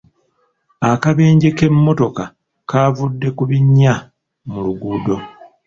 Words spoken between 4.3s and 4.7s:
mu